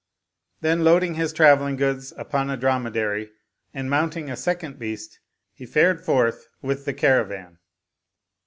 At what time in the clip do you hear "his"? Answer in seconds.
1.13-1.31